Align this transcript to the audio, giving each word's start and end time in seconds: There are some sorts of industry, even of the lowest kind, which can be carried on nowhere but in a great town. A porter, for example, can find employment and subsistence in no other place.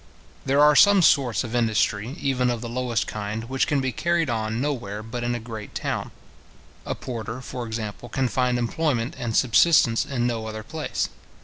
There 0.47 0.61
are 0.63 0.75
some 0.75 1.03
sorts 1.03 1.43
of 1.43 1.53
industry, 1.53 2.15
even 2.19 2.49
of 2.49 2.61
the 2.61 2.67
lowest 2.67 3.05
kind, 3.05 3.43
which 3.43 3.67
can 3.67 3.79
be 3.81 3.91
carried 3.91 4.31
on 4.31 4.59
nowhere 4.59 5.03
but 5.03 5.23
in 5.23 5.35
a 5.35 5.39
great 5.39 5.75
town. 5.75 6.09
A 6.87 6.95
porter, 6.95 7.39
for 7.39 7.67
example, 7.67 8.09
can 8.09 8.27
find 8.27 8.57
employment 8.57 9.13
and 9.19 9.37
subsistence 9.37 10.03
in 10.03 10.25
no 10.25 10.47
other 10.47 10.63
place. 10.63 11.09